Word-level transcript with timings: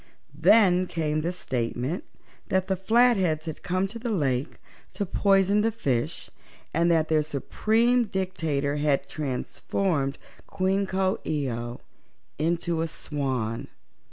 Then 0.33 0.87
came 0.87 1.21
the 1.21 1.31
statement 1.31 2.05
that 2.49 2.67
the 2.67 2.75
Flatheads 2.75 3.45
had 3.45 3.61
come 3.61 3.85
to 3.85 3.99
the 3.99 4.09
lake 4.09 4.59
to 4.93 5.05
poison 5.05 5.61
the 5.61 5.69
fishes 5.71 6.31
and 6.73 6.89
that 6.89 7.07
their 7.07 7.21
Supreme 7.21 8.05
Dictator 8.05 8.77
had 8.77 9.07
transformed 9.07 10.17
Queen 10.47 10.87
Coo 10.87 11.19
ee 11.23 11.51
oh 11.51 11.81
into 12.39 12.81
a 12.81 12.87
swan. 12.87 13.67